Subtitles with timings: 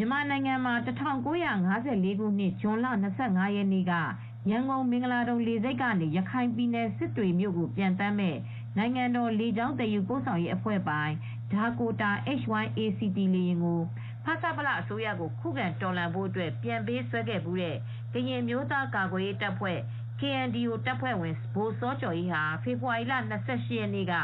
[0.00, 2.86] မြန်မာနိုင်ငံမှာ1954ခုနှစ် ဇွန်လ
[3.20, 3.92] 25ရက်နေ့က
[4.50, 8.36] ရန်ကုန် မင်္ဂလာဒုံလေဆိပ်ကနေ ရခိုင်ပြည်နယ် စစ်တွေမြို့ကိုပြန်တမ်းမဲ့
[8.76, 11.12] နိုင်ငံတော် လေကြောင်းတည်ယူပို့ဆောင်ရေးအဖွဲ့ပိုင်
[11.52, 13.80] ဒါကိုတာ HYACT လေယာဉ်ကို
[14.24, 17.76] ဖဆပလ အစိုးရကို ခုခံတော်လှန်ဖို့အတွက် ပြန်ပေးဆွဲခဲ့မှုတဲ့
[18.12, 19.78] ကရင်မျိုးသား ကာကွယ်ရေးတပ်ဖွဲ့
[20.20, 23.14] KNDO တပ်ဖွဲ့ဝင် ဗိုလ်စောကျော်ကြီးဟာ ဖေဖေါ်ဝါရီလ
[23.46, 24.14] 28ရက်နေ့က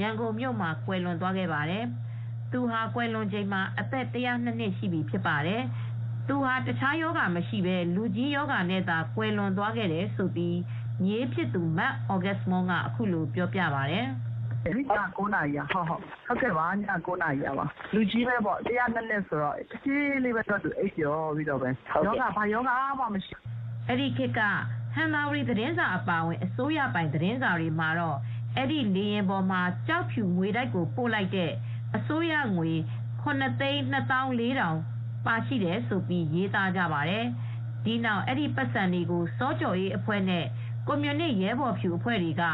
[0.00, 1.86] ရန်ကုန်မြို့မှာ ကွယ်လွန်သွားခဲ့ပါတယ်။
[2.52, 5.62] သူဟာကွယ်လွန်ချိန်မှာအသက်102နှစ်ရှိပြီဖြစ်ပါတယ်။
[6.28, 10.58] သူဟာတခြားယောဂမရှိဘဲလူကြီးယောဂနဲ့သာကွယ်လွန်သွားခဲ့တယ်ဆိုပြီး
[11.04, 14.06] မြေးဖြစ်သူမတ်ဩဂတ်မွန်ကအခုလိုပြောပြပါတယ်။
[14.66, 14.70] ည
[15.16, 16.72] 9နာရီဟုတ်ဟုတ်ဟုတ်ကဲ့ပါည
[17.06, 21.68] 9နာရီပါလူကြီးပဲပေါ့100နှစ်နှစ်ဆိုတော့တကြီးလေးပဲတော့သူအိပ်ကျော်ပြီးတော့ပဲ
[22.06, 23.34] ယောဂဘာယောဂမှမရှိ
[23.86, 24.40] အဲ့ဒီခေတ်က
[24.94, 28.18] ဟန်မာရီသတင်းစာအပါအဝင်အစိုးရပိုင်သတင်းစာတွေမှာတော့
[28.56, 31.52] အဲ့ဒီလေယာဉ်ပေါ်မှာကြောက်ဖြူငွေတိုက်ကိုပို့လိုက်တဲ့
[31.96, 32.72] အစိုးရငွေ
[33.22, 37.24] 9သိန်း2400ပါရှိတယ်ဆိုပြီးရေးသားကြပါတယ်။
[37.84, 40.44] ဒီနောက်အဲ့ဒီပတ်စံတွေကိုစောကြော်ရေးအဖွဲ့နဲ့
[40.86, 42.44] ကွန်မြူနစ်ရဲဘော်ဖြူအဖွဲ့တွေက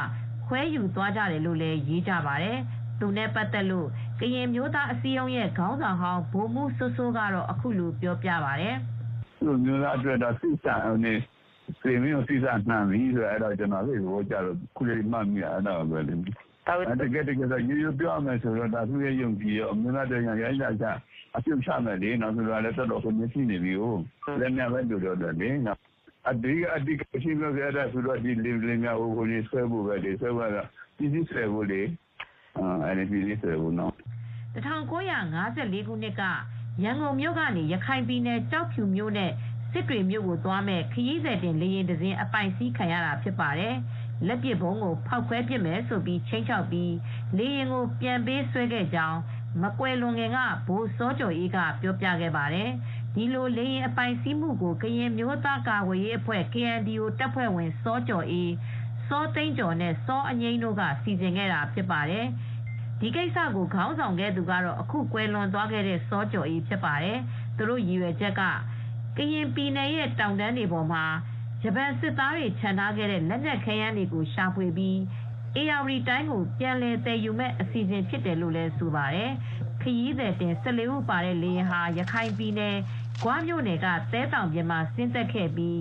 [0.47, 2.59] ခွဲယူသွားကြတယ်လို့လည်းရေးကြပါတယ်။
[3.01, 3.89] သူနဲ့ပတ်သက်လို့
[4.21, 8.77] ကရင်မျိုးသားအစည်းအရုံးရဲ့ခေါင်းဆောင်ဟောင်းဗိုလ်မှူးစိုးစိုးကတော့အခုလိုပြောပြပါတယ်။
[9.45, 11.15] သူမျိုးသားအတွက်တော့စိတ်ဆန်နေ
[11.81, 12.59] စေမင်းကိုစိတ်ဆန်
[12.91, 16.15] ပြီဆိုတော့အဲ့တော့ကျွန်တော်လေးကိုကြတော့ခုလေးမှတ်မိအဲ့တော့ပဲလေ။
[16.67, 20.87] တကယ်တကယ်ဆိုရိုးရိုးပြောရမယ်ဆိုတော့ဒါသူရဲ့ ယုံကြည်ရောအမျိုးသားတရားရိုင်းလာကြ
[21.37, 23.95] အပြုတ်ချမယ်လေနောက်ဆိုတော့လည်း တော်တော်ကို မျက်စိနေပြီကို
[24.41, 25.79] လည်းများပဲတို့တော့လေနော်
[26.31, 26.93] အဒီအဒီ
[27.23, 30.59] ရှိလို့ရတဲ့ဆိုတော့ဒီလင်းလင်းများဟိုကိုလေးဆွဲဖို့ပဲလေ ဆွဲဖို့က
[30.97, 31.81] ပြည်စည်းဆွဲဖို့လေ
[32.85, 33.93] အဲ့ဒီ ပြည်စည်းဆွဲဖို့နော်
[34.55, 36.23] 1954ခုနှစ်က
[36.83, 39.31] ရန်ကုန်မြို့ကနေ ရခိုင်ပြည်နယ်ကြောက်ဖြူမြို့နဲ့
[39.73, 43.75] စစ်တွေမြို့ကိုသွားမဲ့ခရီးသည်တင် လေယာဉ်တစ်စင်း အပိုင်စီးခံရတာ ဖြစ်ပါတယ်။
[44.27, 46.93] လက်ပစ်ဘုံကိုဖောက်ခွဲပစ်မယ်ဆိုပြီးချိန်ချောက်ပြီး
[47.39, 49.19] လေယာဉ်ကိုပြန်ပေးဆွဲခဲ့ကြောင်း
[49.63, 52.71] မကွယ်လွန်ခင်ကဘိုးစောကျော်အေးကပြောပြခဲ့ပါတယ်။
[53.15, 58.53] ဒီလိုလေရင်အပိုင်စီးမှုကိုကရင်မျိုးသားကာကွယ်ရေးအဖွဲ့ KNDO တပ်ဖွဲ့ဝင်စောကျော်အေး
[59.09, 62.27] စောသိန်းကျော်နဲ့စောအငိမ့်တို့ကစီစဉ်ခဲ့တာဖြစ်ပါတယ်။
[63.01, 67.19] ဒီကိစ္စကိုခေါင်းဆောင်ခဲ့သူကတော့အခုကွယ်လွန်သွားခဲ့တဲ့စောကျော်အေးဖြစ်ပါတယ်။
[67.57, 68.43] သူတို့ရည်ရွယ်ချက်က
[69.17, 71.05] ကရင်ပြည်နယ်ရဲ့တောင်တန်းတွေပေါ်မှာ
[71.67, 74.99] ဂျပန်စစ်သားတွေခြံထားခဲ့တဲ့လက်နက်ခဲယမ်းတွေကိုရှာဖွေပြီး
[75.57, 79.31] အေယာဝတီတိုင်းကိုပြန်လည်တည်ယူမဲ့အစီအစဉ်ဖြစ်တယ်လို့လည်းဆိုပါတယ်။
[79.83, 82.77] ခရီးသည်တင်14ဦးပါတဲ့လေယာဉ်ဟာရခိုင်ပြည်နယ်
[83.23, 85.81] ဂွားမြို့နယ်ကသဲတောင်ပြင်မှာဆင်းသက်ခဲ့ပြီး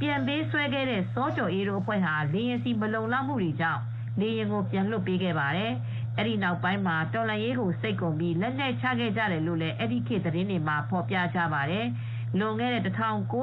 [0.00, 3.80] ပြန်ပေးဆွဲခဲ့တဲ့စောကျော်အေးတို့အဖွဲ့ဟာလေယာဉ်စီမလုံလောက်မှုတွေကြောင့်
[4.20, 5.72] လေယာဉ်ကိုပြန်လွှတ်ပေးခဲ့ပါတယ်။
[6.18, 11.86] အဲဒီနောက်ပိုင်းမှာတော်လန်ရေးကိုစိတ်ကုန်ပြီးလက်နက်ချခဲ့ကြတယ်လို့လည်းအဲဒီခေတ်သတင်းတွေမှာဖော်ပြကြပါတယ်။
[12.38, 13.40] လွန်ခဲ့တဲ့1954ခု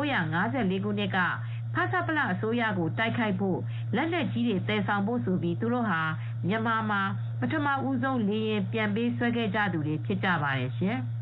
[1.00, 1.20] နှစ်က
[1.74, 3.60] ဖဆပလအစိုးရကိုတိုက်ခိုက်ဖို့
[3.96, 6.02] လက်နက်ကြီးတွေတည်ဆောင်ဖို့ဆိုပြီးသူတို့ဟာ
[6.48, 7.02] မြန်မာမှာ
[7.40, 10.98] ပထမဦးဆုံးလေရင်ပြန်ပေးဆွဲခဲ့ကြသူတွေဖြစ်ကြပါတယ်ရှင်။